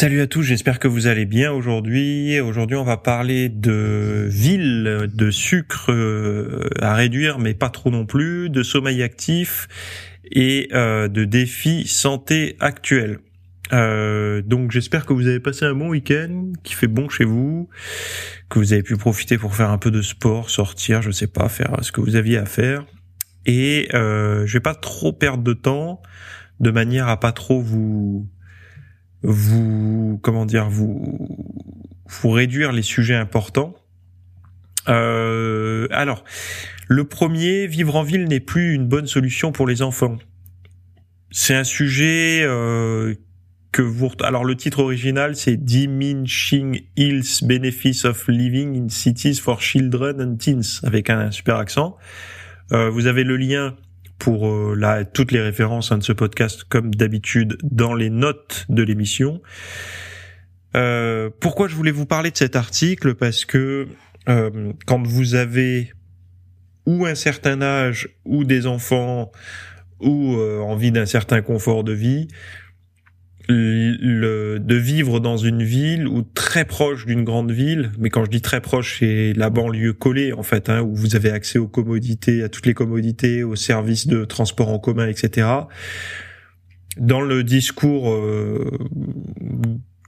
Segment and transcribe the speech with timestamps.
[0.00, 2.40] Salut à tous, j'espère que vous allez bien aujourd'hui.
[2.40, 8.06] Aujourd'hui, on va parler de villes, de sucre euh, à réduire, mais pas trop non
[8.06, 9.68] plus, de sommeil actif
[10.32, 13.18] et euh, de défis santé actuels.
[13.74, 17.68] Euh, donc j'espère que vous avez passé un bon week-end, qui fait bon chez vous,
[18.48, 21.50] que vous avez pu profiter pour faire un peu de sport, sortir, je sais pas,
[21.50, 22.86] faire ce que vous aviez à faire.
[23.44, 26.00] Et euh, je vais pas trop perdre de temps,
[26.58, 28.26] de manière à pas trop vous
[29.22, 31.18] vous comment dire vous
[32.06, 33.74] vous réduire les sujets importants.
[34.88, 36.24] Euh, alors,
[36.88, 40.18] le premier, vivre en ville n'est plus une bonne solution pour les enfants.
[41.30, 43.14] C'est un sujet euh,
[43.70, 44.10] que vous...
[44.22, 50.36] Alors le titre original, c'est Diminishing Hills Benefits of Living in Cities for Children and
[50.36, 51.96] Teens, avec un super accent.
[52.72, 53.76] Euh, vous avez le lien
[54.20, 58.66] pour euh, là toutes les références hein, de ce podcast comme d'habitude dans les notes
[58.68, 59.42] de l'émission.
[60.76, 63.14] Euh, pourquoi je voulais vous parler de cet article?
[63.14, 63.88] Parce que
[64.28, 65.92] euh, quand vous avez
[66.86, 69.32] ou un certain âge ou des enfants
[70.00, 72.28] ou envie d'un certain confort de vie,
[73.50, 78.30] le, de vivre dans une ville ou très proche d'une grande ville, mais quand je
[78.30, 81.68] dis très proche, c'est la banlieue collée en fait, hein, où vous avez accès aux
[81.68, 85.48] commodités, à toutes les commodités, aux services de transport en commun, etc.
[86.96, 88.70] Dans le discours euh,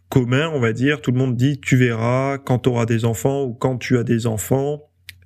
[0.09, 3.43] commun, on va dire, tout le monde dit tu verras quand tu auras des enfants
[3.43, 4.83] ou quand tu as des enfants,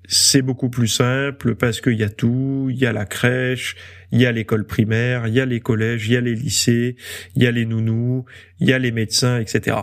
[0.08, 3.76] c'est beaucoup plus simple parce qu'il y a tout, il y a la crèche,
[4.12, 6.96] il y a l'école primaire, il y a les collèges, il y a les lycées,
[7.34, 8.24] il y a les nounous,
[8.60, 9.76] il y a les médecins, etc.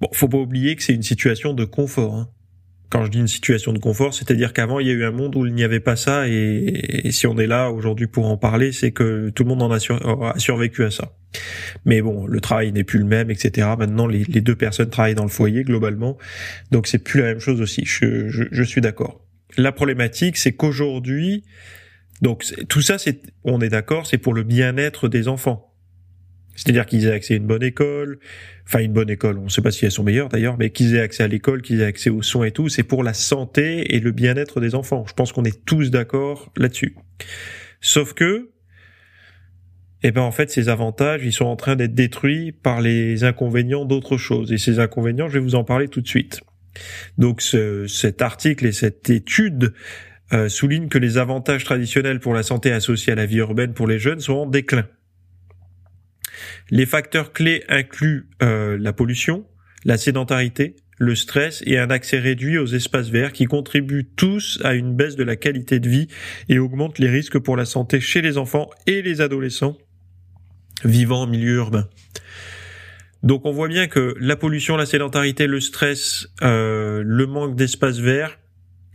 [0.00, 2.16] Bon, faut pas oublier que c'est une situation de confort.
[2.16, 2.28] Hein.
[2.92, 5.34] Quand je dis une situation de confort, c'est-à-dire qu'avant il y a eu un monde
[5.34, 8.70] où il n'y avait pas ça, et, si on est là aujourd'hui pour en parler,
[8.70, 11.16] c'est que tout le monde en a, survécu à ça.
[11.86, 13.66] Mais bon, le travail n'est plus le même, etc.
[13.78, 16.18] Maintenant, les, deux personnes travaillent dans le foyer globalement,
[16.70, 17.82] donc c'est plus la même chose aussi.
[17.86, 19.24] Je, je, suis d'accord.
[19.56, 21.44] La problématique, c'est qu'aujourd'hui,
[22.20, 25.71] donc tout ça, c'est, on est d'accord, c'est pour le bien-être des enfants.
[26.54, 28.18] C'est-à-dire qu'ils aient accès à une bonne école,
[28.66, 30.94] enfin une bonne école, on ne sait pas si elles sont meilleures d'ailleurs, mais qu'ils
[30.94, 33.94] aient accès à l'école, qu'ils aient accès aux soins et tout, c'est pour la santé
[33.94, 35.04] et le bien-être des enfants.
[35.08, 36.96] Je pense qu'on est tous d'accord là-dessus.
[37.80, 38.50] Sauf que
[40.04, 43.84] eh ben en fait ces avantages ils sont en train d'être détruits par les inconvénients
[43.84, 46.40] d'autres choses et ces inconvénients je vais vous en parler tout de suite.
[47.18, 49.74] Donc ce, cet article et cette étude
[50.32, 53.86] euh, soulignent que les avantages traditionnels pour la santé associés à la vie urbaine pour
[53.86, 54.86] les jeunes sont en déclin.
[56.70, 59.46] Les facteurs clés incluent euh, la pollution,
[59.84, 64.74] la sédentarité, le stress et un accès réduit aux espaces verts qui contribuent tous à
[64.74, 66.08] une baisse de la qualité de vie
[66.48, 69.76] et augmentent les risques pour la santé chez les enfants et les adolescents
[70.84, 71.88] vivant en milieu urbain.
[73.22, 77.98] Donc on voit bien que la pollution, la sédentarité, le stress, euh, le manque d'espace
[77.98, 78.38] vert,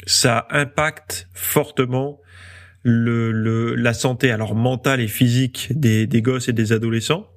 [0.06, 2.20] ça impacte fortement
[2.88, 7.28] le, la santé alors mentale et physique des, des gosses et des adolescents.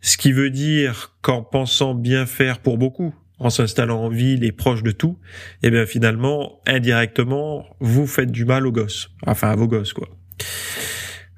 [0.00, 4.52] Ce qui veut dire qu'en pensant bien faire pour beaucoup, en s'installant en ville et
[4.52, 5.18] proche de tout,
[5.62, 10.08] eh bien finalement, indirectement, vous faites du mal aux gosses, enfin à vos gosses quoi.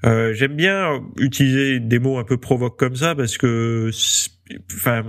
[0.04, 3.90] Euh, j'aime bien utiliser des mots un peu provoques comme ça parce que,
[4.74, 5.04] enfin,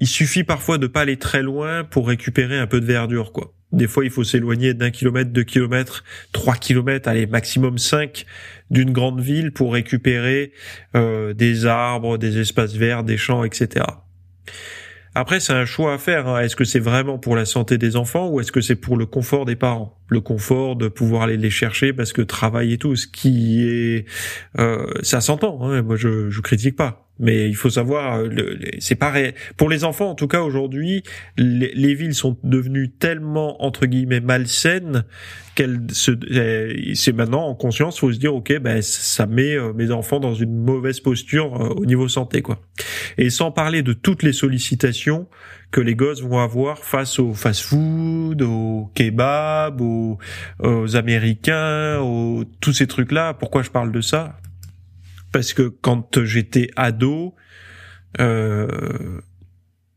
[0.00, 3.54] il suffit parfois de pas aller très loin pour récupérer un peu de verdure, quoi.
[3.72, 8.26] Des fois, il faut s'éloigner d'un kilomètre, deux kilomètres, trois kilomètres, allez, maximum cinq
[8.70, 10.52] d'une grande ville pour récupérer
[10.96, 13.84] euh, des arbres, des espaces verts, des champs, etc.
[15.14, 16.28] Après, c'est un choix à faire.
[16.28, 16.40] Hein.
[16.40, 19.06] Est-ce que c'est vraiment pour la santé des enfants ou est-ce que c'est pour le
[19.06, 19.98] confort des parents?
[20.08, 24.04] Le confort de pouvoir aller les chercher parce que travail et tout, ce qui est,
[24.58, 25.64] euh, ça s'entend.
[25.64, 25.82] Hein.
[25.82, 27.09] Moi, je, je critique pas.
[27.20, 29.34] Mais il faut savoir, euh, c'est pareil.
[29.58, 31.02] Pour les enfants, en tout cas aujourd'hui,
[31.36, 35.04] les, villes sont devenues tellement entre guillemets malsaines
[35.54, 39.74] qu'elles se, eh, c'est maintenant en conscience, faut se dire ok, ben ça met euh,
[39.74, 42.62] mes enfants dans une mauvaise posture euh, au niveau santé quoi.
[43.18, 45.28] Et sans parler de toutes les sollicitations
[45.72, 50.18] que les gosses vont avoir face au fast-food, au kebab, aux,
[50.60, 53.34] aux américains, aux tous ces trucs là.
[53.34, 54.40] Pourquoi je parle de ça?
[55.32, 57.34] Parce que quand j'étais ado,
[58.18, 59.20] Euh,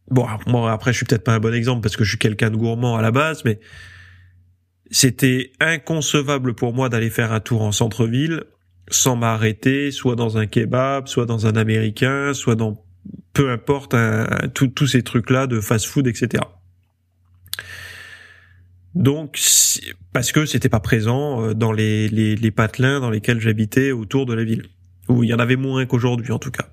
[0.09, 2.51] bon, moi après je suis peut-être pas un bon exemple parce que je suis quelqu'un
[2.51, 3.59] de gourmand à la base, mais
[4.91, 8.44] c'était inconcevable pour moi d'aller faire un tour en centre-ville
[8.91, 12.86] sans m'arrêter, soit dans un kebab, soit dans un américain, soit dans
[13.33, 13.95] peu importe
[14.53, 16.44] tous ces trucs-là de fast-food, etc.
[18.94, 19.39] Donc,
[20.12, 24.27] parce que c'était pas présent euh, dans les, les, les patelins dans lesquels j'habitais autour
[24.27, 24.68] de la ville,
[25.09, 26.69] où il y en avait moins qu'aujourd'hui en tout cas.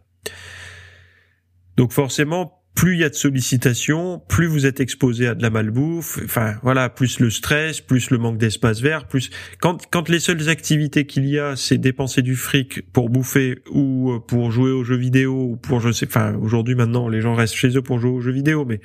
[1.76, 5.50] Donc forcément, plus il y a de sollicitations, plus vous êtes exposé à de la
[5.50, 9.30] malbouffe, enfin voilà, plus le stress, plus le manque d'espace vert, plus
[9.60, 14.12] quand quand les seules activités qu'il y a, c'est dépenser du fric pour bouffer ou
[14.12, 17.34] euh, pour jouer aux jeux vidéo ou pour je sais enfin aujourd'hui maintenant les gens
[17.34, 18.80] restent chez eux pour jouer aux jeux vidéo mais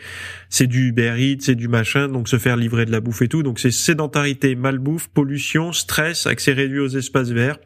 [0.50, 3.28] c'est du Uber Eats, c'est du machin donc se faire livrer de la bouffe et
[3.28, 7.60] tout donc c'est sédentarité, malbouffe, pollution, stress, accès réduit aux espaces verts.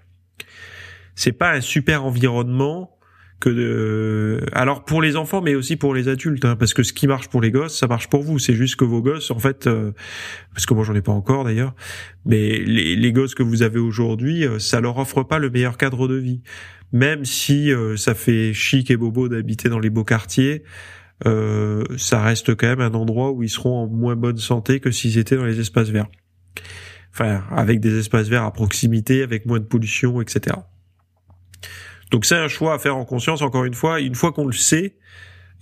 [1.20, 2.98] C'est pas un super environnement
[3.42, 4.40] que de...
[4.54, 7.28] alors pour les enfants mais aussi pour les adultes hein, parce que ce qui marche
[7.28, 8.40] pour les gosses ça marche pour vous.
[8.40, 9.92] C'est juste que vos gosses en fait euh,
[10.54, 11.76] parce que moi j'en ai pas encore d'ailleurs
[12.24, 15.76] mais les, les, gosses que vous avez aujourd'hui euh, ça leur offre pas le meilleur
[15.76, 16.42] cadre de vie.
[16.94, 20.64] Même si euh, ça fait chic et bobo d'habiter dans les beaux quartiers
[21.26, 25.18] ça reste quand même un endroit où ils seront en moins bonne santé que s'ils
[25.18, 26.08] étaient dans les espaces verts.
[27.12, 30.56] Enfin avec des espaces verts à proximité avec moins de pollution etc
[32.12, 33.42] donc c'est un choix à faire en conscience.
[33.42, 34.96] Encore une fois, une fois qu'on le sait,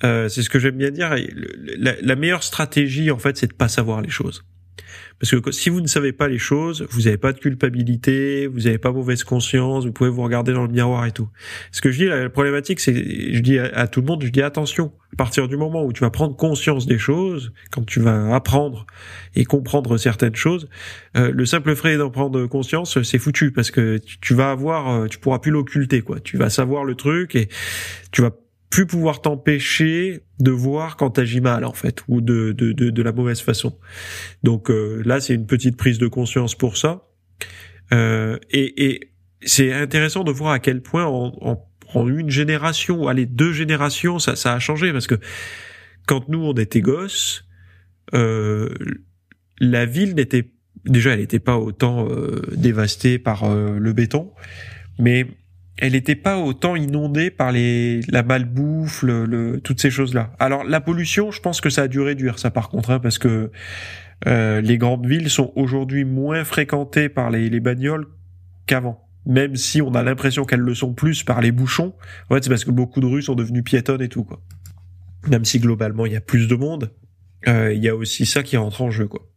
[0.04, 1.16] euh, c'est ce que j'aime bien dire.
[1.78, 4.46] La, la, meilleure stratégie, en fait, c'est de pas savoir les choses.
[5.20, 8.62] Parce que si vous ne savez pas les choses, vous n'avez pas de culpabilité, vous
[8.62, 11.30] n'avez pas mauvaise conscience, vous pouvez vous regarder dans le miroir et tout.
[11.72, 14.42] Ce que je dis, la problématique, c'est, je dis à, tout le monde, je dis
[14.42, 14.94] attention.
[15.14, 18.86] À partir du moment où tu vas prendre conscience des choses, quand tu vas apprendre
[19.36, 20.70] et comprendre certaines choses,
[21.16, 25.08] euh, le simple fait d'en prendre conscience, c'est foutu parce que tu, vas avoir, euh,
[25.08, 26.20] tu pourras plus l'occulter, quoi.
[26.20, 27.48] Tu vas savoir le truc et
[28.12, 28.32] tu vas
[28.70, 33.02] plus pouvoir t'empêcher de voir quand t'agis mal en fait ou de, de, de, de
[33.02, 33.78] la mauvaise façon.
[34.44, 37.08] Donc euh, là c'est une petite prise de conscience pour ça.
[37.94, 39.12] Euh, et, et
[39.42, 44.20] c'est intéressant de voir à quel point en, en, en, une génération, allez deux générations,
[44.20, 45.16] ça, ça a changé parce que
[46.06, 47.46] quand nous on était gosses,
[48.14, 48.70] euh,
[49.60, 50.52] la ville n'était
[50.86, 54.32] déjà elle n'était pas autant euh, dévastée par euh, le béton,
[55.00, 55.26] mais
[55.80, 60.34] elle n'était pas autant inondée par les la malbouffe, le, toutes ces choses-là.
[60.40, 63.18] Alors la pollution, je pense que ça a dû réduire ça par contre, hein, parce
[63.18, 63.52] que
[64.28, 68.08] euh, les grandes villes sont aujourd'hui moins fréquentées par les, les bagnoles
[68.66, 69.08] qu'avant.
[69.26, 71.94] Même si on a l'impression qu'elles le sont plus par les bouchons,
[72.30, 74.42] en fait c'est parce que beaucoup de rues sont devenues piétonnes et tout quoi.
[75.28, 76.92] Même si globalement il y a plus de monde,
[77.48, 79.30] euh, il y a aussi ça qui rentre en jeu quoi.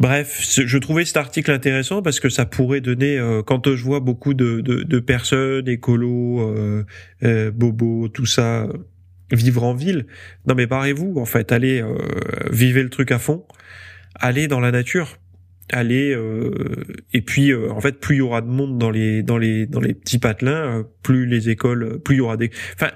[0.00, 4.00] Bref, je trouvais cet article intéressant parce que ça pourrait donner, euh, quand je vois
[4.00, 6.86] beaucoup de, de, personnes, écolos, euh,
[7.22, 8.66] euh, bobos, tout ça,
[9.30, 10.06] vivre en ville,
[10.46, 11.98] non mais barrez-vous en fait, allez, euh,
[12.50, 13.44] vivez le truc à fond,
[14.14, 15.18] allez dans la nature,
[15.70, 16.16] allez,
[17.12, 19.80] et puis en fait, plus il y aura de monde dans les dans les dans
[19.80, 22.90] les petits patelins, plus les écoles, plus il y aura des, enfin,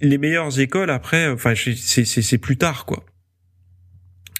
[0.00, 3.04] les meilleures écoles après, enfin c'est plus tard quoi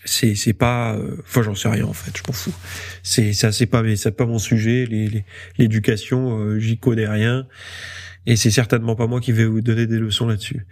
[0.05, 2.55] c'est c'est pas euh, enfin j'en sais rien en fait je m'en fous
[3.03, 5.25] c'est ça c'est pas mais c'est pas mon sujet les
[5.59, 7.47] l'éducation euh, j'y connais rien
[8.27, 10.67] et c'est certainement pas moi qui vais vous donner des leçons là-dessus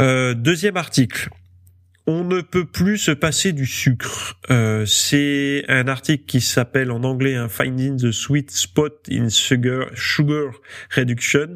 [0.00, 1.30] euh, deuxième article
[2.06, 4.36] on ne peut plus se passer du sucre.
[4.50, 9.86] Euh, c'est un article qui s'appelle en anglais un Finding the Sweet Spot in Sugar,
[9.94, 10.50] sugar
[10.96, 11.54] Reduction.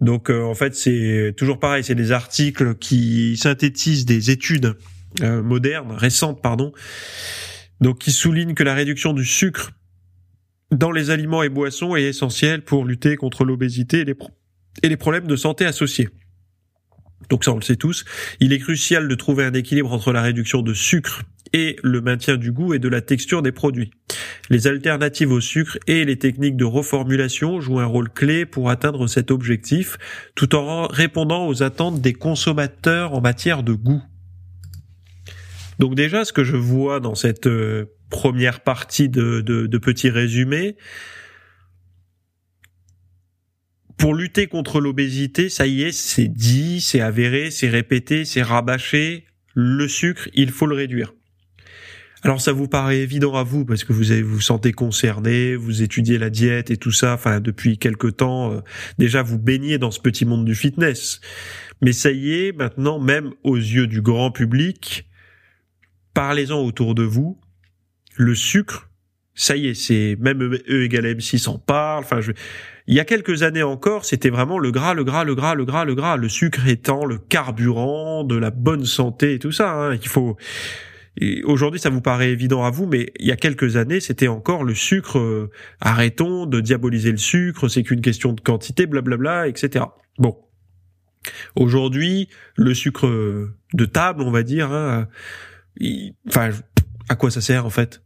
[0.00, 4.76] Donc en fait c'est toujours pareil, c'est des articles qui synthétisent des études
[5.20, 6.72] euh, moderne, récente, pardon,
[7.80, 9.72] donc qui souligne que la réduction du sucre
[10.70, 14.16] dans les aliments et boissons est essentielle pour lutter contre l'obésité et
[14.82, 16.08] et les problèmes de santé associés.
[17.28, 18.04] Donc ça, on le sait tous.
[18.40, 22.36] Il est crucial de trouver un équilibre entre la réduction de sucre et le maintien
[22.36, 23.90] du goût et de la texture des produits.
[24.48, 29.06] Les alternatives au sucre et les techniques de reformulation jouent un rôle clé pour atteindre
[29.06, 29.98] cet objectif,
[30.34, 34.02] tout en répondant aux attentes des consommateurs en matière de goût.
[35.82, 40.10] Donc déjà, ce que je vois dans cette euh, première partie de, de, de petit
[40.10, 40.76] résumé,
[43.98, 49.24] pour lutter contre l'obésité, ça y est, c'est dit, c'est avéré, c'est répété, c'est rabâché.
[49.54, 51.14] Le sucre, il faut le réduire.
[52.22, 55.82] Alors ça vous paraît évident à vous parce que vous avez, vous sentez concerné, vous
[55.82, 57.14] étudiez la diète et tout ça.
[57.14, 58.60] Enfin depuis quelque temps, euh,
[58.98, 61.20] déjà vous baignez dans ce petit monde du fitness.
[61.80, 65.08] Mais ça y est, maintenant même aux yeux du grand public,
[66.14, 67.38] parlez-en autour de vous.
[68.16, 68.90] Le sucre,
[69.34, 72.04] Ça y est, c'est même E, égale M6 en parle.
[72.04, 72.32] Enfin, je...
[72.86, 75.64] il y a quelques années encore, c'était vraiment le gras, le gras, le gras, le
[75.64, 79.72] gras, le gras, le sucre étant le carburant de la bonne santé et tout ça.
[79.72, 79.94] Hein.
[79.94, 80.36] Il faut.
[81.44, 84.64] Aujourd'hui, ça vous paraît évident à vous, mais il y a quelques années, c'était encore
[84.64, 85.18] le sucre.
[85.18, 85.50] Euh,
[85.80, 89.86] arrêtons de diaboliser le sucre, c'est qu'une question de quantité, blablabla, etc.
[90.18, 90.36] Bon.
[91.54, 93.06] Aujourd'hui, le sucre
[93.74, 95.06] de table, on va dire, hein,
[96.28, 96.50] enfin,
[97.08, 98.02] à quoi ça sert en fait?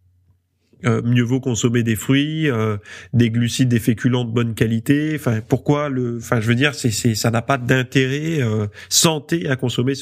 [0.85, 2.77] Euh, mieux vaut consommer des fruits, euh,
[3.15, 5.13] des glucides, des féculents de bonne qualité.
[5.15, 9.57] Enfin, pourquoi le Enfin, je veux dire, c'est, ça n'a pas d'intérêt euh, santé à
[9.57, 9.95] consommer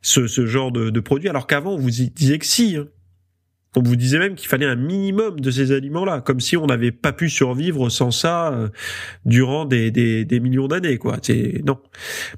[0.00, 2.76] ce, ce genre de, de produits, alors qu'avant on vous disait que si.
[2.76, 2.86] Hein.
[3.74, 6.92] On vous disait même qu'il fallait un minimum de ces aliments-là, comme si on n'avait
[6.92, 8.70] pas pu survivre sans ça
[9.24, 11.16] durant des, des, des millions d'années, quoi.
[11.22, 11.78] C'est non.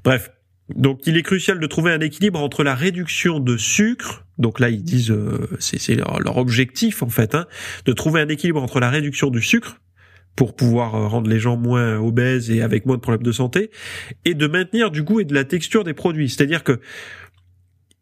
[0.05, 0.31] Bref,
[0.73, 4.69] donc il est crucial de trouver un équilibre entre la réduction de sucre, donc là
[4.69, 7.45] ils disent euh, c'est leur, objectif en fait, hein,
[7.85, 9.79] de trouver un équilibre entre la réduction du sucre
[10.35, 13.69] pour pouvoir euh, rendre les gens moins obèses et avec moins de problèmes de santé,
[14.25, 16.29] et de maintenir du goût et de la texture des produits.
[16.29, 16.79] C'est-à-dire que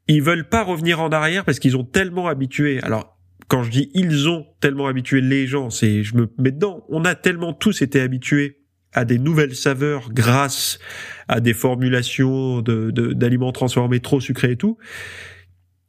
[0.07, 2.81] ils veulent pas revenir en arrière parce qu'ils ont tellement habitué.
[2.83, 3.17] Alors
[3.49, 6.85] quand je dis ils ont tellement habitué les gens, c'est je me mets dedans.
[6.87, 8.62] On a tellement tous été habitués
[8.93, 10.79] à des nouvelles saveurs grâce
[11.27, 14.77] à des formulations d'aliments de, transformés trop sucrés et tout,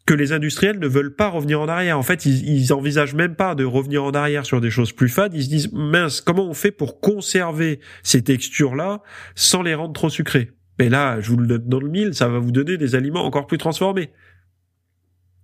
[0.07, 1.99] que les industriels ne veulent pas revenir en arrière.
[1.99, 5.09] En fait, ils, ils envisagent même pas de revenir en arrière sur des choses plus
[5.09, 5.35] fades.
[5.35, 9.03] Ils se disent mince, comment on fait pour conserver ces textures-là
[9.35, 10.53] sans les rendre trop sucrées?
[10.79, 13.25] Mais là, je vous le donne dans le mille, ça va vous donner des aliments
[13.25, 14.11] encore plus transformés.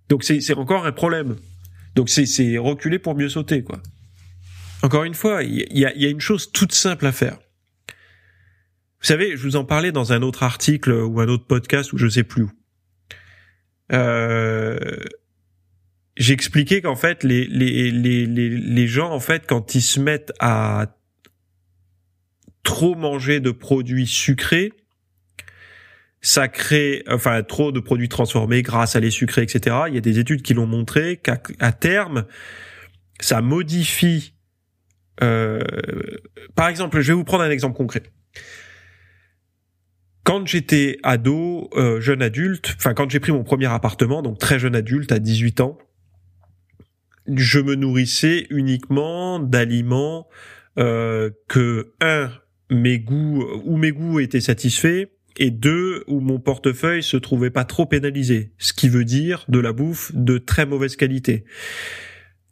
[0.09, 1.37] Donc c'est encore un problème.
[1.95, 3.81] Donc c'est reculer pour mieux sauter, quoi.
[4.83, 7.37] Encore une fois, il y a, y a une chose toute simple à faire.
[9.01, 11.97] Vous savez, je vous en parlais dans un autre article ou un autre podcast ou
[11.97, 12.51] je sais plus où.
[13.91, 14.77] Euh,
[16.17, 20.97] J'expliquais qu'en fait, les, les, les, les, gens, en fait, quand ils se mettent à
[22.63, 24.73] trop manger de produits sucrés,
[26.19, 29.77] ça crée, enfin, trop de produits transformés grâce à les sucrés, etc.
[29.87, 31.37] Il y a des études qui l'ont montré qu'à
[31.71, 32.25] terme,
[33.19, 34.35] ça modifie.
[35.23, 35.61] Euh,
[36.55, 38.03] par exemple, je vais vous prendre un exemple concret
[40.23, 44.59] quand j'étais ado, euh, jeune adulte, enfin quand j'ai pris mon premier appartement, donc très
[44.59, 45.77] jeune adulte à 18 ans,
[47.27, 50.27] je me nourrissais uniquement d'aliments
[50.77, 52.31] euh, que un
[52.69, 57.65] mes goûts où mes goûts étaient satisfaits et deux où mon portefeuille se trouvait pas
[57.65, 61.45] trop pénalisé, ce qui veut dire de la bouffe de très mauvaise qualité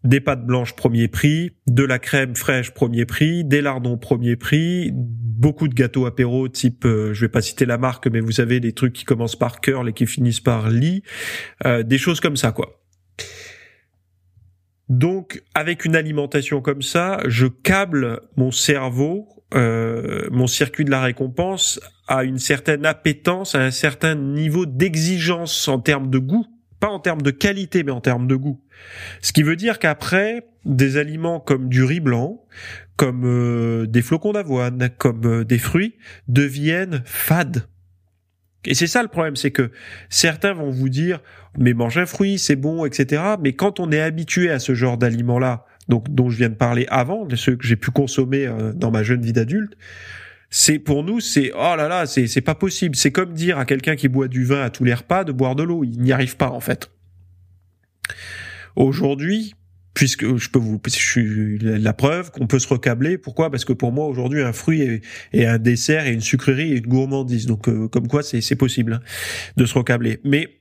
[0.04, 4.92] des pâtes blanches premier prix, de la crème fraîche premier prix, des lardons premier prix,
[4.94, 8.60] beaucoup de gâteaux apéro type, euh, je vais pas citer la marque, mais vous savez
[8.60, 11.04] des trucs qui commencent par cœur et qui finissent par lit,
[11.66, 12.82] euh, des choses comme ça quoi.
[14.88, 21.02] Donc avec une alimentation comme ça, je câble mon cerveau, euh, mon circuit de la
[21.02, 26.48] récompense à une certaine appétence, à un certain niveau d'exigence en termes de goût
[26.80, 28.62] pas en termes de qualité, mais en termes de goût.
[29.22, 32.44] Ce qui veut dire qu'après, des aliments comme du riz blanc,
[32.96, 35.96] comme euh, des flocons d'avoine, comme euh, des fruits,
[36.28, 37.68] deviennent fades.
[38.66, 39.72] Et c'est ça le problème, c'est que
[40.10, 41.22] certains vont vous dire,
[41.58, 43.24] mais mange un fruit, c'est bon, etc.
[43.42, 46.86] Mais quand on est habitué à ce genre d'aliments-là, donc dont je viens de parler
[46.90, 49.76] avant, de ceux que j'ai pu consommer euh, dans ma jeune vie d'adulte,
[50.50, 52.96] c'est pour nous c'est oh là là c'est c'est pas possible.
[52.96, 55.56] C'est comme dire à quelqu'un qui boit du vin à tous les repas de boire
[55.56, 55.84] de l'eau.
[55.84, 56.92] Il n'y arrive pas en fait.
[58.76, 59.54] Aujourd'hui
[59.94, 63.18] puisque je peux vous je suis la preuve qu'on peut se recabler.
[63.18, 63.52] Pourquoi?
[63.52, 65.02] Parce que pour moi aujourd'hui un fruit
[65.34, 67.46] est, un dessert et une sucrerie et une gourmandise.
[67.46, 69.02] Donc euh, comme quoi c'est c'est possible
[69.58, 70.20] de se recabler.
[70.24, 70.60] Mais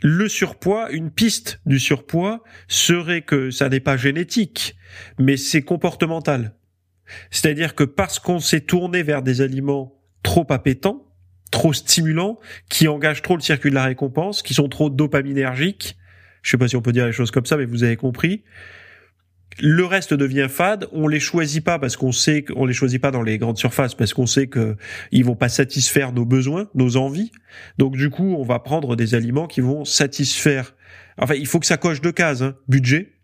[0.00, 4.76] le surpoids, une piste du surpoids serait que ça n'est pas génétique,
[5.18, 6.54] mais c'est comportemental.
[7.30, 11.06] C'est-à-dire que parce qu'on s'est tourné vers des aliments trop appétants,
[11.50, 12.38] trop stimulants,
[12.68, 15.96] qui engagent trop le circuit de la récompense, qui sont trop dopaminergiques,
[16.42, 18.44] je sais pas si on peut dire les choses comme ça, mais vous avez compris.
[19.60, 20.86] Le reste devient fade.
[20.92, 23.94] On les choisit pas parce qu'on sait qu'on les choisit pas dans les grandes surfaces
[23.94, 24.76] parce qu'on sait que
[25.10, 27.32] ils vont pas satisfaire nos besoins, nos envies.
[27.76, 30.74] Donc du coup, on va prendre des aliments qui vont satisfaire.
[31.16, 32.42] Enfin, il faut que ça coche deux cases.
[32.42, 32.54] Hein.
[32.68, 33.14] Budget,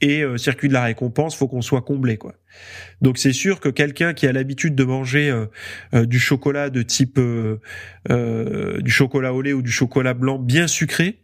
[0.00, 2.34] et euh, circuit de la récompense, faut qu'on soit comblé quoi.
[3.02, 5.46] Donc c'est sûr que quelqu'un qui a l'habitude de manger euh,
[5.94, 7.20] euh, du chocolat de type
[8.08, 11.20] du chocolat au lait ou du chocolat blanc bien sucré,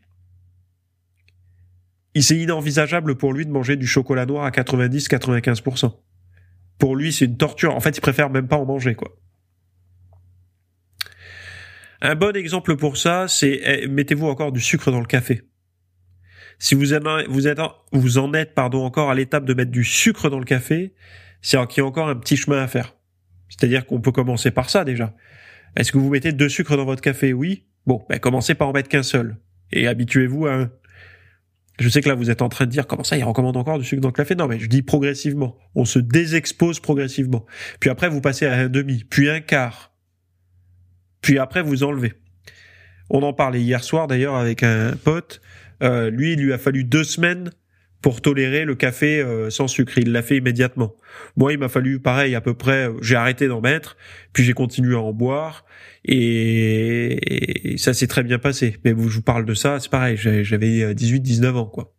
[2.15, 5.93] il c'est inenvisageable pour lui de manger du chocolat noir à 90-95%.
[6.79, 7.75] Pour lui, c'est une torture.
[7.75, 9.17] En fait, il préfère même pas en manger quoi.
[12.01, 15.43] Un bon exemple pour ça, c'est eh, mettez-vous encore du sucre dans le café
[16.65, 16.95] Si vous vous
[17.47, 17.61] êtes,
[17.93, 20.95] vous en êtes, pardon, encore à l'étape de mettre du sucre dans le café,
[21.43, 22.97] c'est qu'il y a encore un petit chemin à faire.
[23.51, 25.15] C'est-à-dire qu'on peut commencer par ça déjà.
[25.77, 27.35] Est-ce que vous mettez deux sucres dans votre café?
[27.35, 27.67] Oui.
[27.85, 29.37] Bon, ben commencez par en mettre qu'un seul
[29.73, 30.71] et habituez-vous à un.
[31.81, 33.79] Je sais que là vous êtes en train de dire comment ça il recommande encore
[33.79, 34.35] du sucre dans le café?
[34.35, 35.59] Non mais je dis progressivement.
[35.75, 37.45] On se désexpose progressivement.
[37.79, 39.93] Puis après vous passez à un demi, puis un quart.
[41.21, 42.15] Puis après vous enlevez.
[43.11, 45.43] On en parlait hier soir d'ailleurs avec un pote.
[45.83, 47.51] Euh, lui, il lui a fallu deux semaines
[48.01, 49.97] pour tolérer le café euh, sans sucre.
[49.99, 50.95] Il l'a fait immédiatement.
[51.37, 52.91] Moi, il m'a fallu pareil à peu près.
[53.01, 53.97] J'ai arrêté d'en mettre,
[54.33, 55.65] puis j'ai continué à en boire,
[56.05, 58.77] et, ça s'est très bien passé.
[58.85, 60.17] Mais je vous parle de ça, c'est pareil.
[60.19, 61.95] J'avais 18-19 ans, quoi.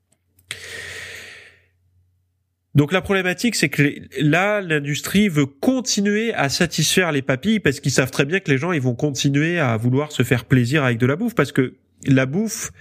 [2.75, 7.93] Donc la problématique, c'est que là, l'industrie veut continuer à satisfaire les papilles parce qu'ils
[7.93, 10.97] savent très bien que les gens, ils vont continuer à vouloir se faire plaisir avec
[10.97, 12.71] de la bouffe parce que la bouffe,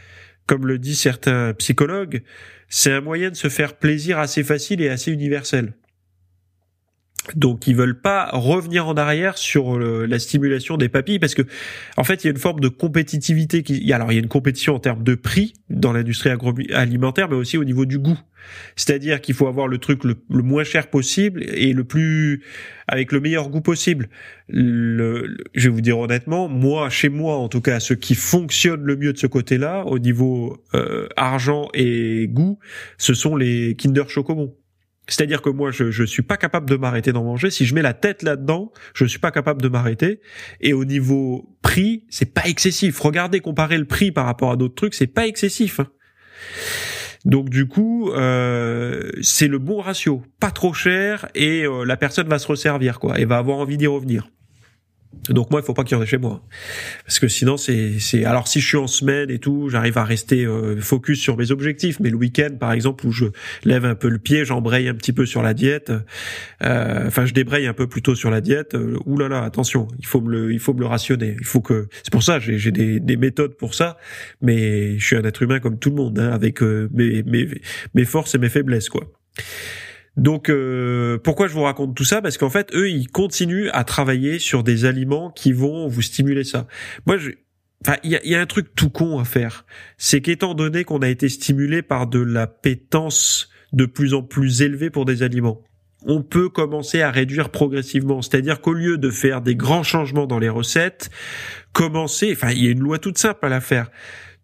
[0.47, 2.23] comme le disent certains psychologues,
[2.69, 5.75] c'est un moyen de se faire plaisir assez facile et assez universel.
[7.35, 11.43] Donc ils veulent pas revenir en arrière sur la stimulation des papilles parce que
[11.97, 14.29] en fait il y a une forme de compétitivité qui alors il y a une
[14.29, 18.19] compétition en termes de prix dans l'industrie agroalimentaire mais aussi au niveau du goût.
[18.77, 22.45] C'est-à-dire qu'il faut avoir le truc le, moins cher possible et le plus
[22.89, 24.11] avec le meilleur goût possible.
[24.49, 28.83] Le, je vais vous dire honnêtement, moi chez moi en tout cas ce qui fonctionne
[28.83, 32.59] le mieux de ce côté-là au niveau euh, argent et goût,
[32.99, 34.55] ce sont les Kinder Chocobon.
[35.07, 37.51] C'est-à-dire que moi, je je suis pas capable de m'arrêter d'en manger.
[37.51, 40.21] Si je mets la tête là-dedans, je suis pas capable de m'arrêter.
[40.61, 42.99] Et au niveau prix, c'est pas excessif.
[43.01, 45.81] Regardez, comparer le prix par rapport à d'autres trucs, c'est pas excessif.
[45.81, 45.89] Hein.
[47.25, 52.29] Donc du coup, euh, c'est le bon ratio, pas trop cher et euh, la personne
[52.29, 54.29] va se resservir quoi, et va avoir envie d'y revenir.
[55.29, 56.43] Donc moi, il faut pas qu'il y en ait chez moi,
[57.05, 58.25] parce que sinon c'est c'est.
[58.25, 61.51] Alors si je suis en semaine et tout, j'arrive à rester euh, focus sur mes
[61.51, 62.01] objectifs.
[62.01, 63.27] Mais le week-end, par exemple, où je
[63.65, 65.93] lève un peu le pied, j'embraye un petit peu sur la diète.
[66.63, 68.75] Euh, enfin, je débraye un peu plutôt sur la diète.
[68.75, 71.37] Euh, ouh là là, attention, il faut me le, il faut me le rationner.
[71.39, 71.89] Il faut que.
[72.03, 73.99] C'est pour ça, j'ai des, des méthodes pour ça.
[74.43, 77.49] Mais je suis un être humain comme tout le monde, hein, avec euh, mes mes
[77.95, 79.11] mes forces et mes faiblesses, quoi.
[80.17, 82.23] Donc euh, pourquoi je vous raconte tout ça?
[82.23, 86.45] Parce qu'en fait, eux, ils continuent à travailler sur des aliments qui vont vous stimuler
[86.45, 86.67] ça.
[87.07, 87.31] Moi, je,
[87.87, 89.67] Enfin, il y a, un truc tout con à faire.
[89.99, 94.63] C'est qu'étant donné qu'on a été stimulé par de la pétence de plus en plus
[94.63, 95.61] élevée pour des aliments,
[96.07, 98.23] on peut commencer à réduire progressivement.
[98.23, 101.11] C'est-à-dire qu'au lieu de faire des grands changements dans les recettes,
[101.73, 103.91] commencer, enfin, il y a une loi toute simple à la faire.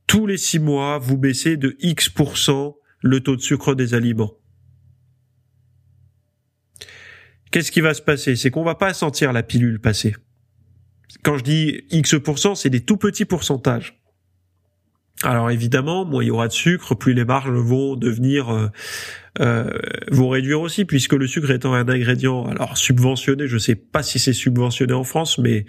[0.06, 4.35] Tous les six mois, vous baissez de X% le taux de sucre des aliments.
[7.50, 8.36] Qu'est-ce qui va se passer?
[8.36, 10.14] C'est qu'on va pas sentir la pilule passer.
[11.22, 14.00] Quand je dis X%, c'est des tout petits pourcentages.
[15.22, 18.68] Alors évidemment, moins il y aura de sucre, plus les marges vont devenir euh,
[19.40, 19.70] euh,
[20.10, 24.18] vont réduire aussi, puisque le sucre étant un ingrédient alors subventionné, je sais pas si
[24.18, 25.66] c'est subventionné en France, mais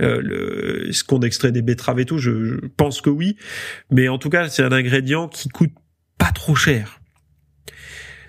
[0.00, 3.36] euh, le, ce qu'on extrait des betteraves et tout, je, je pense que oui.
[3.90, 5.72] Mais en tout cas, c'est un ingrédient qui coûte
[6.16, 7.00] pas trop cher.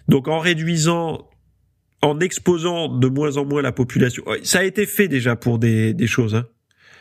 [0.09, 1.29] Donc en réduisant
[2.05, 4.23] en exposant de moins en moins la population.
[4.43, 6.35] Ça a été fait déjà pour des, choses.
[6.35, 6.47] Hein.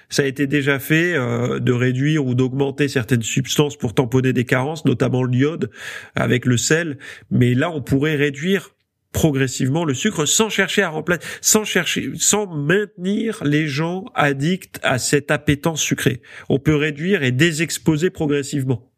[0.08, 4.44] Ça a été déjà fait euh, de réduire ou d'augmenter certaines substances pour tamponner des
[4.44, 5.70] carences, notamment l'iode
[6.14, 6.98] avec le sel.
[7.30, 8.70] Mais là, on pourrait réduire
[9.12, 14.98] progressivement le sucre sans chercher à remplacer, sans chercher, sans maintenir les gens addicts à
[14.98, 16.22] cette appétence sucrée.
[16.48, 18.90] On peut réduire et désexposer progressivement.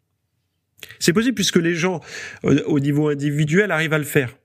[1.01, 2.01] C'est possible puisque les gens,
[2.45, 4.37] euh, au niveau individuel, arrivent à le faire.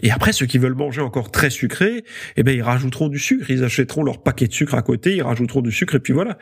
[0.00, 2.04] Et après, ceux qui veulent manger encore très sucré,
[2.36, 5.22] eh ben ils rajouteront du sucre, ils achèteront leur paquet de sucre à côté, ils
[5.22, 6.38] rajouteront du sucre et puis voilà.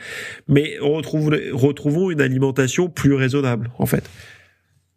[0.49, 4.09] Mais retrouve, retrouvons une alimentation plus raisonnable en fait,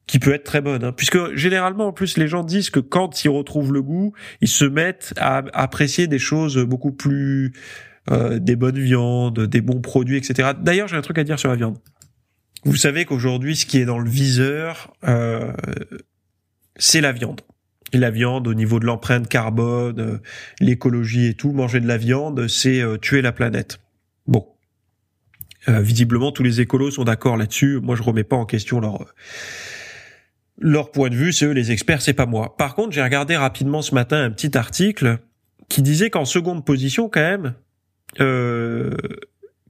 [0.08, 0.94] qui peut être très bonne, hein.
[0.94, 4.66] puisque généralement en plus les gens disent que quand ils retrouvent le goût, ils se
[4.66, 7.54] mettent à apprécier des choses beaucoup plus
[8.12, 10.52] euh, des bonnes viandes, des bons produits, etc.
[10.62, 11.78] D'ailleurs, j'ai un truc à dire sur la viande.
[12.66, 15.52] Vous savez qu'aujourd'hui, ce qui est dans le viseur, euh,
[16.78, 17.42] c'est la viande
[17.98, 20.18] la viande au niveau de l'empreinte carbone, euh,
[20.60, 23.80] l'écologie et tout, manger de la viande, c'est euh, tuer la planète.
[24.28, 24.48] Bon.
[25.68, 27.80] Euh, visiblement, tous les écolos sont d'accord là-dessus.
[27.82, 29.14] Moi, je remets pas en question leur
[30.60, 31.34] leur point de vue.
[31.34, 32.56] C'est eux les experts, c'est pas moi.
[32.58, 35.18] Par contre, j'ai regardé rapidement ce matin un petit article
[35.70, 37.54] qui disait qu'en seconde position, quand même,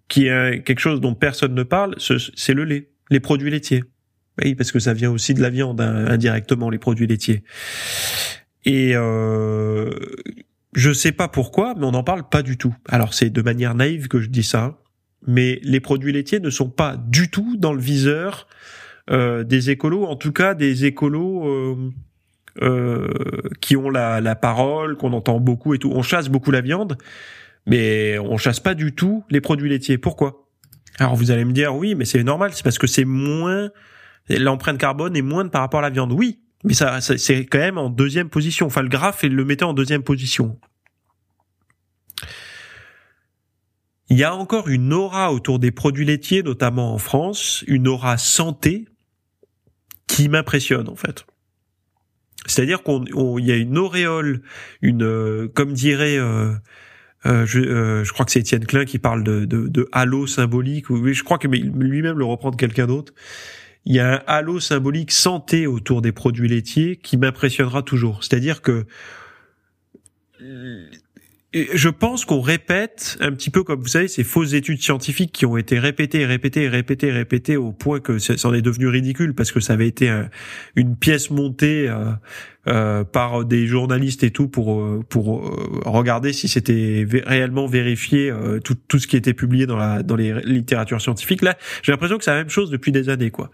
[0.09, 3.83] qui est quelque chose dont personne ne parle, c'est le lait, les produits laitiers.
[4.41, 7.43] Oui, parce que ça vient aussi de la viande hein, indirectement, les produits laitiers.
[8.65, 9.91] Et euh,
[10.73, 12.75] je sais pas pourquoi, mais on n'en parle pas du tout.
[12.87, 14.79] Alors c'est de manière naïve que je dis ça,
[15.27, 18.47] mais les produits laitiers ne sont pas du tout dans le viseur
[19.11, 21.91] euh, des écolos, en tout cas des écolos euh,
[22.61, 23.09] euh,
[23.61, 25.91] qui ont la, la parole, qu'on entend beaucoup et tout.
[25.93, 26.97] On chasse beaucoup la viande,
[27.67, 29.97] mais on chasse pas du tout les produits laitiers.
[29.97, 30.47] Pourquoi?
[30.99, 33.71] Alors vous allez me dire oui, mais c'est normal, c'est parce que c'est moins
[34.29, 36.11] l'empreinte carbone est moindre par rapport à la viande.
[36.11, 38.65] Oui, mais ça, c'est quand même en deuxième position.
[38.67, 40.59] Enfin, le graphe, il le mettait en deuxième position.
[44.09, 48.17] Il y a encore une aura autour des produits laitiers, notamment en France, une aura
[48.17, 48.87] santé
[50.07, 51.25] qui m'impressionne en fait.
[52.45, 53.05] C'est-à-dire qu'on
[53.37, 54.41] il y a une auréole,
[54.81, 56.53] une euh, comme dirait euh,
[57.25, 60.89] euh, je, je, crois que c'est Étienne Klein qui parle de, de, de halo symbolique.
[60.89, 63.13] Oui, je crois que lui-même le reprend de quelqu'un d'autre
[63.85, 68.23] il y a un halo symbolique santé autour des produits laitiers qui m'impressionnera toujours.
[68.23, 68.85] C'est-à-dire que
[71.53, 75.45] je pense qu'on répète un petit peu comme vous savez ces fausses études scientifiques qui
[75.45, 79.51] ont été répétées, répétées, répétées, répétées au point que ça en est devenu ridicule parce
[79.51, 80.11] que ça avait été
[80.75, 82.11] une pièce montée euh,
[82.67, 85.43] euh, par des journalistes et tout pour euh, pour
[85.85, 90.33] regarder si c'était réellement vérifié tout, tout ce qui était publié dans la dans les
[90.41, 91.43] littératures scientifiques.
[91.43, 93.51] Là, j'ai l'impression que c'est la même chose depuis des années quoi.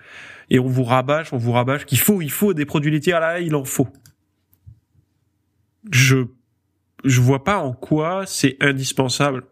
[0.49, 3.13] Et on vous rabâche, on vous rabâche qu'il faut il faut des produits laitiers.
[3.13, 3.89] Ah là, il en faut.
[5.91, 6.25] Je
[7.03, 9.43] je vois pas en quoi c'est indispensable.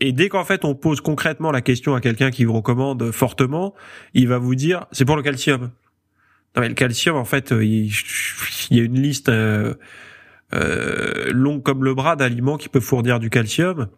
[0.00, 3.74] Et dès qu'en fait on pose concrètement la question à quelqu'un qui vous recommande fortement,
[4.12, 5.70] il va vous dire c'est pour le calcium.
[6.56, 7.90] Non mais le calcium en fait, euh, il,
[8.70, 9.74] y a une liste euh,
[10.52, 13.88] euh, longue comme le bras d'aliments qui peuvent fournir du calcium.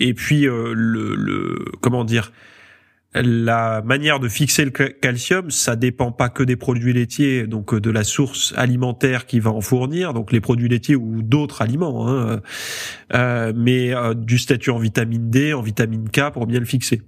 [0.00, 2.32] Et puis euh, le, le comment dire
[3.14, 7.80] la manière de fixer le calcium, ça dépend pas que des produits laitiers, donc euh,
[7.80, 12.08] de la source alimentaire qui va en fournir, donc les produits laitiers ou d'autres aliments,
[12.08, 12.40] hein,
[13.14, 17.02] euh, mais euh, du statut en vitamine D, en vitamine K pour bien le fixer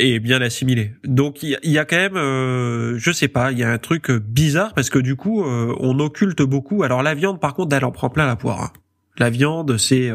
[0.00, 0.92] et bien l'assimiler.
[1.04, 2.14] Donc il y, a quand même,
[2.98, 6.40] je sais pas, il y a un truc bizarre parce que du coup on occulte
[6.42, 6.84] beaucoup.
[6.84, 8.62] Alors la viande, par contre, elle en prend plein la poire.
[8.62, 8.72] Hein.
[9.16, 10.12] La viande, c'est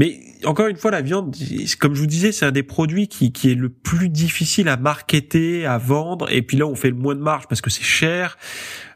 [0.00, 1.36] mais encore une fois, la viande,
[1.78, 4.78] comme je vous disais, c'est un des produits qui, qui est le plus difficile à
[4.78, 6.32] marketer, à vendre.
[6.32, 8.38] Et puis là, on fait le moins de marge parce que c'est cher,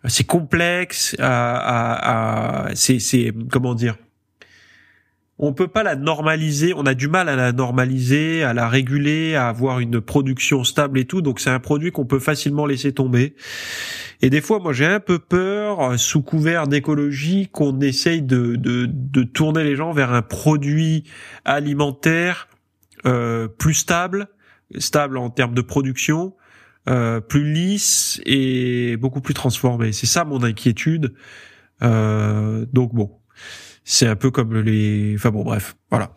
[0.06, 3.96] c'est complexe, à, à, à c'est comment dire
[5.38, 9.34] on peut pas la normaliser, on a du mal à la normaliser, à la réguler,
[9.34, 12.92] à avoir une production stable et tout, donc c'est un produit qu'on peut facilement laisser
[12.92, 13.34] tomber.
[14.24, 18.56] Et des fois, moi, j'ai un peu peur, euh, sous couvert d'écologie, qu'on essaye de,
[18.56, 21.04] de, de, tourner les gens vers un produit
[21.44, 22.48] alimentaire
[23.04, 24.28] euh, plus stable,
[24.78, 26.32] stable en termes de production,
[26.88, 29.92] euh, plus lisse et beaucoup plus transformé.
[29.92, 31.12] C'est ça mon inquiétude.
[31.82, 33.10] Euh, donc bon,
[33.84, 35.16] c'est un peu comme les...
[35.16, 36.14] Enfin bon, bref, voilà.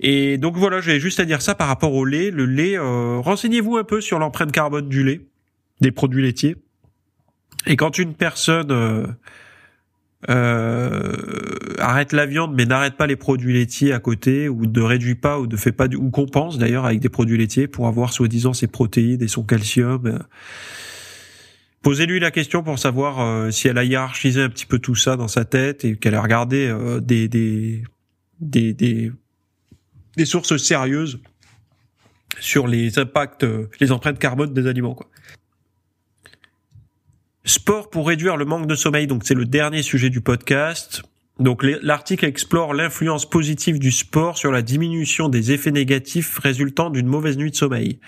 [0.00, 2.30] Et donc voilà, j'ai juste à dire ça par rapport au lait.
[2.30, 5.22] Le lait, euh, renseignez-vous un peu sur l'empreinte carbone du lait,
[5.80, 6.56] des produits laitiers.
[7.66, 9.06] Et quand une personne euh,
[10.28, 11.12] euh,
[11.78, 15.38] arrête la viande mais n'arrête pas les produits laitiers à côté ou ne réduit pas
[15.38, 18.52] ou ne fait pas du, ou compense d'ailleurs avec des produits laitiers pour avoir soi-disant
[18.52, 20.20] ses protéines et son calcium
[21.86, 25.14] Posez-lui la question pour savoir euh, si elle a hiérarchisé un petit peu tout ça
[25.14, 27.84] dans sa tête et qu'elle a regardé euh, des, des,
[28.40, 31.20] des, des, sources sérieuses
[32.40, 34.96] sur les impacts, euh, les empreintes carbone des aliments.
[34.96, 35.08] Quoi.
[37.48, 41.02] Sport pour réduire le manque de sommeil, donc c'est le dernier sujet du podcast.
[41.38, 47.06] Donc l'article explore l'influence positive du sport sur la diminution des effets négatifs résultant d'une
[47.06, 48.00] mauvaise nuit de sommeil.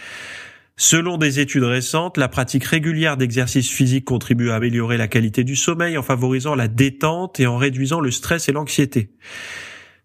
[0.76, 5.54] Selon des études récentes, la pratique régulière d'exercice physique contribue à améliorer la qualité du
[5.54, 9.10] sommeil en favorisant la détente et en réduisant le stress et l'anxiété.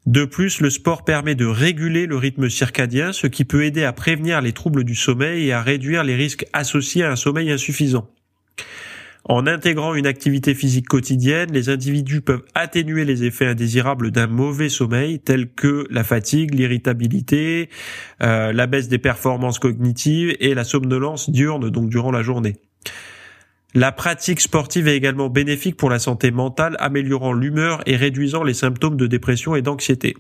[0.06, 3.93] De plus, le sport permet de réguler le rythme circadien, ce qui peut aider à
[3.93, 8.08] prévenir les troubles du sommeil et à réduire les risques associés à un sommeil insuffisant.
[9.26, 14.68] En intégrant une activité physique quotidienne, les individus peuvent atténuer les effets indésirables d'un mauvais
[14.68, 17.70] sommeil, tels que la fatigue, l'irritabilité,
[18.22, 22.58] euh, la baisse des performances cognitives et la somnolence diurne, donc durant la journée.
[23.74, 28.54] La pratique sportive est également bénéfique pour la santé mentale, améliorant l'humeur et réduisant les
[28.54, 30.16] symptômes de dépression et d'anxiété.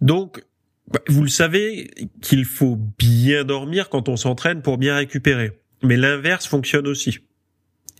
[0.00, 0.44] Donc,
[0.90, 1.90] bah, vous le savez
[2.22, 5.52] qu'il faut bien dormir quand on s'entraîne pour bien récupérer.
[5.82, 7.18] Mais l'inverse fonctionne aussi.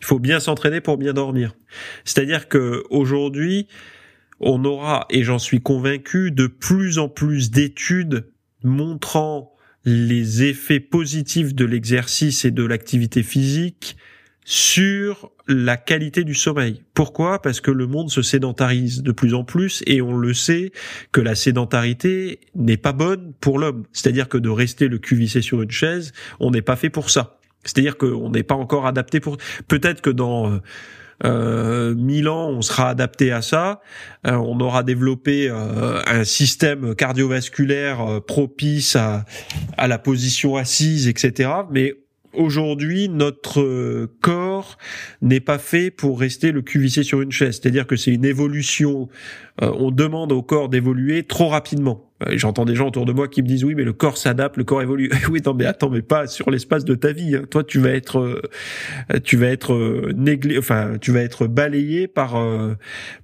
[0.01, 1.55] Il faut bien s'entraîner pour bien dormir.
[2.05, 3.67] C'est-à-dire que aujourd'hui,
[4.41, 8.31] on aura, et j'en suis convaincu, de plus en plus d'études
[8.63, 9.53] montrant
[9.85, 13.97] les effets positifs de l'exercice et de l'activité physique
[14.45, 16.83] sur la qualité du sommeil.
[16.95, 17.43] Pourquoi?
[17.43, 20.73] Parce que le monde se sédentarise de plus en plus et on le sait
[21.13, 23.85] que la sédentarité n'est pas bonne pour l'homme.
[23.93, 27.11] C'est-à-dire que de rester le cul vissé sur une chaise, on n'est pas fait pour
[27.11, 27.38] ça.
[27.69, 29.37] C'est-à-dire qu'on n'est pas encore adapté pour.
[29.69, 30.59] Peut-être que dans euh,
[31.25, 33.81] euh, mille ans, on sera adapté à ça.
[34.27, 39.25] Euh, on aura développé euh, un système cardiovasculaire propice à,
[39.77, 41.51] à la position assise, etc.
[41.71, 41.95] Mais
[42.33, 44.48] aujourd'hui, notre corps
[45.23, 47.59] n'est pas fait pour rester le cul vissé sur une chaise.
[47.61, 49.09] C'est-à-dire que c'est une évolution.
[49.63, 52.05] Euh, on demande au corps d'évoluer trop rapidement.
[52.27, 54.57] Euh, j'entends des gens autour de moi qui me disent oui, mais le corps s'adapte,
[54.57, 55.11] le corps évolue.
[55.31, 57.37] oui, non, mais attends, mais pas sur l'espace de ta vie.
[57.37, 57.43] Hein.
[57.51, 58.43] Toi, tu vas être, euh,
[59.25, 62.37] tu vas être néglé, enfin, tu vas être balayé par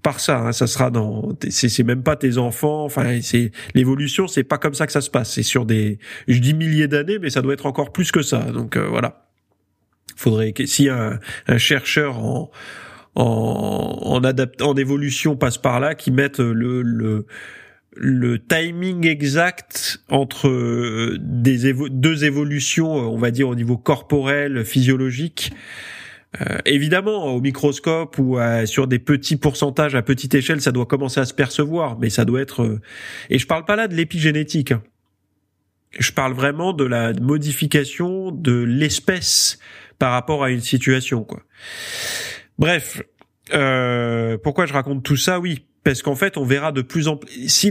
[0.03, 0.41] par ça.
[0.41, 0.53] Hein.
[0.53, 2.85] Ça sera dans, c'est même pas tes enfants.
[2.85, 5.33] Enfin, c'est l'évolution, c'est pas comme ça que ça se passe.
[5.33, 8.41] C'est sur des, je dis milliers d'années, mais ça doit être encore plus que ça.
[8.53, 9.24] Donc voilà.
[10.17, 12.51] Faudrait si un, un chercheur en
[13.17, 17.27] en, en, adapt, en évolution passe par là, qui mettent le, le,
[17.97, 25.53] le timing exact entre euh, des deux évolutions, on va dire au niveau corporel, physiologique.
[26.41, 31.21] Euh, évidemment, au microscope ou sur des petits pourcentages à petite échelle, ça doit commencer
[31.21, 32.63] à se percevoir, mais ça doit être.
[32.63, 32.81] Euh,
[33.31, 34.73] et je parle pas là de l'épigénétique.
[34.73, 34.83] Hein.
[35.97, 39.61] Je parle vraiment de la modification de l'espèce
[39.99, 41.43] par rapport à une situation, quoi.
[42.59, 43.03] Bref,
[43.53, 45.41] euh, pourquoi je raconte tout ça?
[45.41, 47.21] Oui, parce qu'en fait, on verra de plus en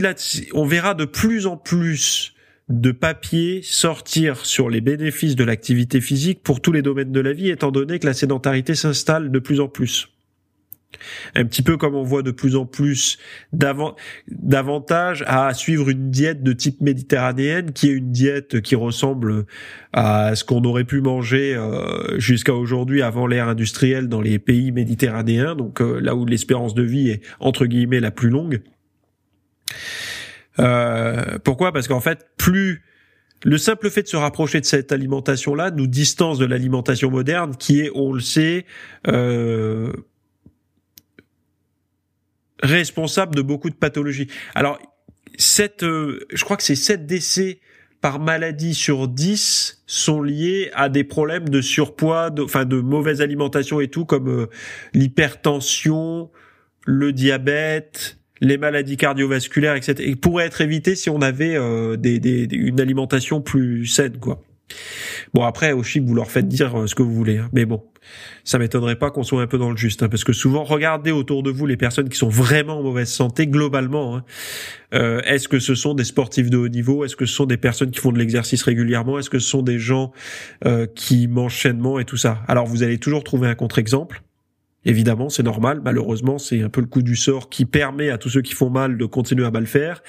[0.00, 0.14] là,
[0.52, 2.34] on verra de plus en plus
[2.68, 7.32] de papiers sortir sur les bénéfices de l'activité physique pour tous les domaines de la
[7.32, 10.13] vie, étant donné que la sédentarité s'installe de plus en plus.
[11.34, 13.18] Un petit peu comme on voit de plus en plus
[13.52, 19.46] davantage à suivre une diète de type méditerranéenne, qui est une diète qui ressemble
[19.92, 24.72] à ce qu'on aurait pu manger euh, jusqu'à aujourd'hui avant l'ère industrielle dans les pays
[24.72, 28.62] méditerranéens, donc euh, là où l'espérance de vie est entre guillemets la plus longue.
[30.58, 31.72] Euh, pourquoi?
[31.72, 32.82] Parce qu'en fait, plus
[33.44, 37.80] le simple fait de se rapprocher de cette alimentation-là nous distance de l'alimentation moderne, qui
[37.80, 38.64] est, on le sait,
[39.06, 39.92] euh,
[42.62, 44.28] responsable de beaucoup de pathologies.
[44.54, 44.78] Alors,
[45.36, 47.60] cette, euh, je crois que c'est 7 décès
[48.00, 53.20] par maladie sur 10 sont liés à des problèmes de surpoids, de, enfin de mauvaise
[53.20, 54.46] alimentation et tout, comme euh,
[54.92, 56.30] l'hypertension,
[56.84, 59.94] le diabète, les maladies cardiovasculaires, etc.
[60.00, 64.42] Et pourraient être évités si on avait euh, des, des, une alimentation plus saine, quoi.
[65.34, 67.50] Bon après au Chip vous leur faites dire euh, ce que vous voulez, hein.
[67.52, 67.82] mais bon,
[68.44, 71.10] ça m'étonnerait pas qu'on soit un peu dans le juste, hein, parce que souvent regardez
[71.10, 74.16] autour de vous les personnes qui sont vraiment en mauvaise santé globalement.
[74.16, 74.24] Hein.
[74.94, 77.04] Euh, est-ce que ce sont des sportifs de haut niveau?
[77.04, 79.18] Est-ce que ce sont des personnes qui font de l'exercice régulièrement?
[79.18, 80.12] Est-ce que ce sont des gens
[80.66, 82.42] euh, qui mangent sainement et tout ça?
[82.46, 84.22] Alors vous allez toujours trouver un contre-exemple.
[84.84, 85.80] Évidemment, c'est normal.
[85.82, 88.70] Malheureusement, c'est un peu le coup du sort qui permet à tous ceux qui font
[88.70, 90.02] mal de continuer à mal faire.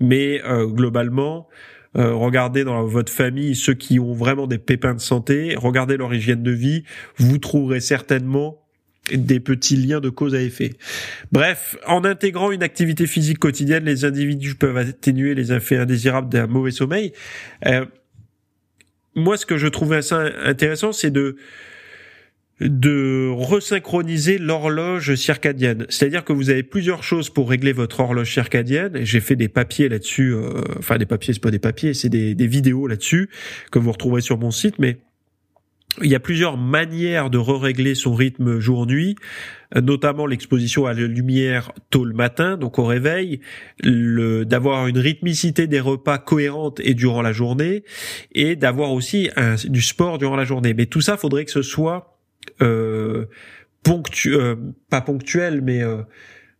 [0.00, 1.48] Mais globalement,
[1.96, 6.12] euh, regardez dans votre famille ceux qui ont vraiment des pépins de santé, regardez leur
[6.14, 6.84] hygiène de vie,
[7.16, 8.58] vous trouverez certainement
[9.12, 10.70] des petits liens de cause à effet.
[11.32, 16.46] Bref, en intégrant une activité physique quotidienne, les individus peuvent atténuer les effets indésirables d'un
[16.46, 17.12] mauvais sommeil.
[17.66, 17.84] Euh,
[19.14, 21.36] moi, ce que je trouvais assez intéressant, c'est de
[22.60, 25.86] de resynchroniser l'horloge circadienne.
[25.88, 29.00] C'est-à-dire que vous avez plusieurs choses pour régler votre horloge circadienne.
[29.02, 30.34] J'ai fait des papiers là-dessus.
[30.34, 33.30] Euh, enfin, des papiers, c'est pas des papiers, c'est des, vidéos là-dessus
[33.70, 34.78] que vous retrouverez sur mon site.
[34.78, 34.98] Mais
[36.02, 39.16] il y a plusieurs manières de re-régler son rythme jour-nuit,
[39.74, 43.40] notamment l'exposition à la lumière tôt le matin, donc au réveil,
[43.82, 47.84] d'avoir une rythmicité des repas cohérente et durant la journée,
[48.34, 49.28] et d'avoir aussi
[49.64, 50.72] du sport durant la journée.
[50.72, 52.11] Mais tout ça, faudrait que ce soit
[53.82, 54.56] ponctu euh,
[54.90, 56.02] pas ponctuel, mais euh,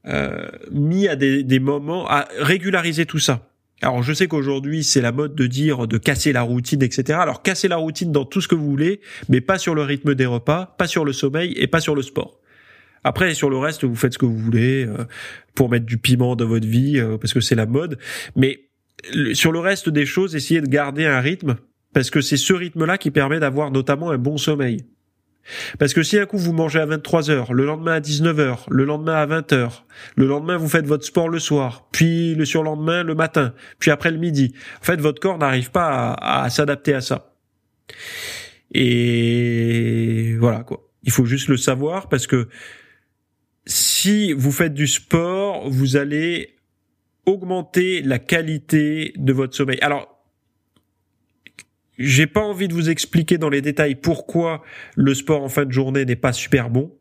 [0.07, 3.49] euh, mis à des, des moments, à régulariser tout ça.
[3.81, 7.19] Alors je sais qu'aujourd'hui c'est la mode de dire de casser la routine, etc.
[7.21, 10.15] Alors casser la routine dans tout ce que vous voulez, mais pas sur le rythme
[10.15, 12.39] des repas, pas sur le sommeil et pas sur le sport.
[13.03, 14.87] Après sur le reste vous faites ce que vous voulez
[15.57, 17.99] pour mettre du piment dans votre vie parce que c'est la mode.
[18.37, 18.69] Mais
[19.33, 21.57] sur le reste des choses, essayez de garder un rythme
[21.93, 24.85] parce que c'est ce rythme-là qui permet d'avoir notamment un bon sommeil.
[25.79, 28.67] Parce que si un coup vous mangez à 23 heures, le lendemain à 19 heures,
[28.71, 32.45] le lendemain à 20 heures, le lendemain vous faites votre sport le soir, puis le
[32.45, 36.95] surlendemain le matin, puis après le midi, en fait votre corps n'arrive pas à, s'adapter
[36.95, 37.35] à ça.
[38.73, 40.89] Et voilà quoi.
[41.03, 42.49] Il faut juste le savoir parce que
[43.67, 46.57] si vous faites du sport, vous allez
[47.27, 49.79] augmenter la qualité de votre sommeil.
[49.81, 50.12] Alors
[52.03, 54.63] j'ai pas envie de vous expliquer dans les détails pourquoi
[54.97, 56.93] le sport en fin de journée n'est pas super bon.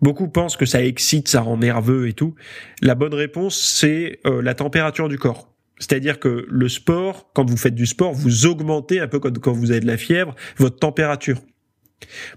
[0.00, 2.34] Beaucoup pensent que ça excite, ça rend nerveux et tout.
[2.82, 5.54] La bonne réponse, c'est euh, la température du corps.
[5.78, 9.52] C'est-à-dire que le sport, quand vous faites du sport, vous augmentez un peu comme quand
[9.52, 11.40] vous avez de la fièvre, votre température.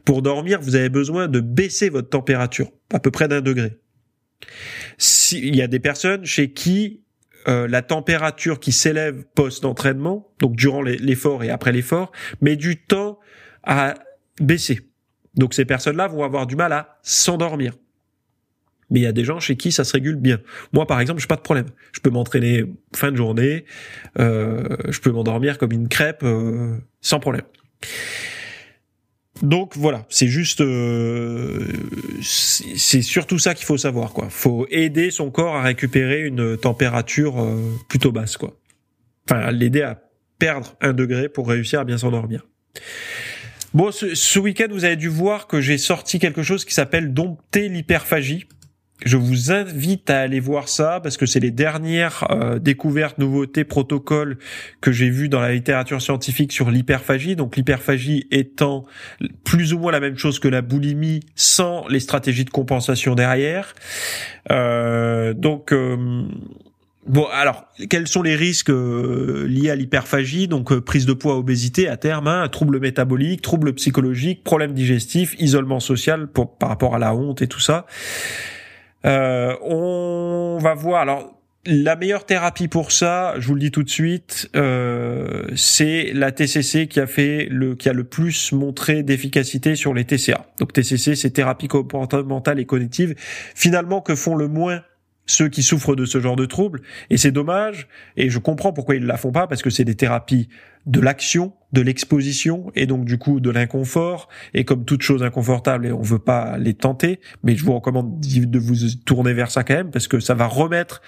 [0.05, 3.77] Pour dormir, vous avez besoin de baisser votre température, à peu près d'un degré.
[5.31, 7.02] il y a des personnes chez qui
[7.47, 13.19] euh, la température qui s'élève post-entraînement, donc durant l'effort et après l'effort, met du temps
[13.63, 13.95] à
[14.39, 14.81] baisser.
[15.35, 17.73] Donc ces personnes-là vont avoir du mal à s'endormir.
[18.89, 20.39] Mais il y a des gens chez qui ça se régule bien.
[20.71, 21.67] Moi, par exemple, j'ai pas de problème.
[21.93, 23.65] Je peux m'entraîner fin de journée,
[24.19, 27.45] euh, je peux m'endormir comme une crêpe euh, sans problème.
[29.41, 31.67] Donc voilà, c'est juste, euh,
[32.21, 34.27] c'est surtout ça qu'il faut savoir quoi.
[34.29, 38.55] Faut aider son corps à récupérer une température euh, plutôt basse quoi.
[39.29, 40.01] Enfin, l'aider à
[40.37, 42.45] perdre un degré pour réussir à bien s'endormir.
[43.73, 47.11] Bon, ce, ce week-end, vous avez dû voir que j'ai sorti quelque chose qui s'appelle
[47.11, 48.45] dompter l'hyperphagie.
[49.05, 53.63] Je vous invite à aller voir ça parce que c'est les dernières euh, découvertes, nouveautés,
[53.63, 54.37] protocoles
[54.81, 57.35] que j'ai vus dans la littérature scientifique sur l'hyperphagie.
[57.35, 58.85] Donc l'hyperphagie étant
[59.43, 63.73] plus ou moins la même chose que la boulimie sans les stratégies de compensation derrière.
[64.51, 66.23] Euh, donc euh,
[67.05, 70.47] Bon, alors, quels sont les risques liés à l'hyperphagie?
[70.47, 75.81] Donc, prise de poids, obésité à terme, hein, troubles métaboliques, troubles psychologiques, problèmes digestifs, isolement
[75.81, 77.85] social par rapport à la honte et tout ça.
[79.05, 81.01] Euh, on va voir.
[81.01, 81.33] Alors,
[81.65, 86.31] la meilleure thérapie pour ça, je vous le dis tout de suite, euh, c'est la
[86.33, 90.45] TCC qui a fait le qui a le plus montré d'efficacité sur les TCA.
[90.59, 93.15] Donc TCC, c'est thérapie comportementale et cognitive.
[93.55, 94.81] Finalement, que font le moins
[95.25, 96.81] ceux qui souffrent de ce genre de troubles.
[97.09, 99.85] Et c'est dommage, et je comprends pourquoi ils ne la font pas, parce que c'est
[99.85, 100.49] des thérapies
[100.85, 105.87] de l'action, de l'exposition, et donc du coup de l'inconfort, et comme toute chose inconfortable,
[105.87, 109.63] et on veut pas les tenter, mais je vous recommande de vous tourner vers ça
[109.63, 111.01] quand même, parce que ça va remettre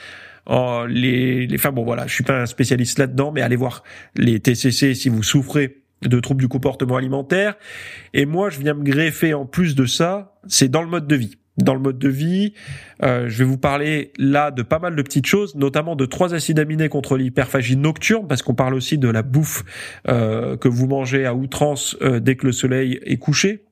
[0.46, 3.84] en les, les, enfin bon voilà, je suis pas un spécialiste là-dedans, mais allez voir
[4.16, 7.56] les TCC si vous souffrez de troubles du comportement alimentaire.
[8.14, 11.16] Et moi, je viens me greffer en plus de ça, c'est dans le mode de
[11.16, 12.54] vie dans le mode de vie.
[13.04, 16.34] Euh, je vais vous parler là de pas mal de petites choses, notamment de trois
[16.34, 19.64] acides aminés contre l'hyperphagie nocturne, parce qu'on parle aussi de la bouffe
[20.08, 23.66] euh, que vous mangez à outrance euh, dès que le soleil est couché.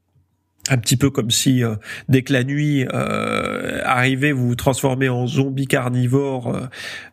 [0.69, 1.61] Un petit peu comme si
[2.07, 6.57] dès que la nuit arrivait, vous vous transformez en zombie carnivore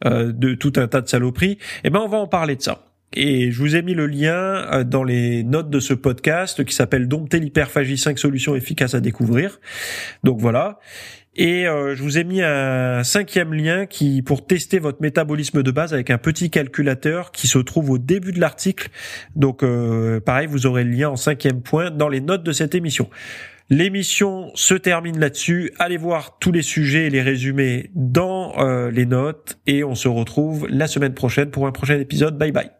[0.04, 1.58] de tout un tas de saloperies.
[1.82, 2.89] Eh ben, on va en parler de ça.
[3.12, 4.32] Et je vous ai mis le lien
[4.72, 9.00] euh, dans les notes de ce podcast qui s'appelle Dompter l'hyperphagie 5 solutions efficaces à
[9.00, 9.60] découvrir.
[10.22, 10.78] Donc voilà.
[11.34, 15.70] Et euh, je vous ai mis un cinquième lien qui pour tester votre métabolisme de
[15.70, 18.90] base avec un petit calculateur qui se trouve au début de l'article.
[19.34, 22.74] Donc euh, pareil, vous aurez le lien en cinquième point dans les notes de cette
[22.76, 23.10] émission.
[23.70, 25.72] L'émission se termine là-dessus.
[25.78, 28.56] Allez voir tous les sujets et les résumés dans
[28.90, 32.36] les notes et on se retrouve la semaine prochaine pour un prochain épisode.
[32.36, 32.79] Bye bye.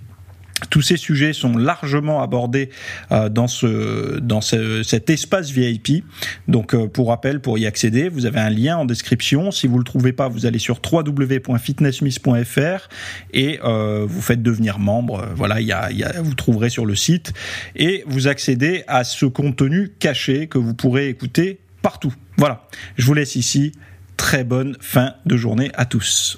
[0.69, 2.69] tous ces sujets sont largement abordés
[3.11, 6.03] euh, dans ce dans ce, cet espace VIP.
[6.47, 9.51] Donc euh, pour rappel, pour y accéder, vous avez un lien en description.
[9.51, 12.89] Si vous le trouvez pas, vous allez sur www.fitnessmiss.fr
[13.33, 15.27] et euh, vous faites devenir membre.
[15.35, 17.33] Voilà, il y a, y a, vous trouverez sur le site
[17.75, 22.13] et vous accédez à ce contenu caché que vous pourrez écouter partout.
[22.37, 23.73] Voilà, je vous laisse ici.
[24.17, 26.37] Très bonne fin de journée à tous.